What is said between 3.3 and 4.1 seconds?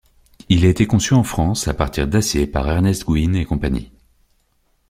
et Cie.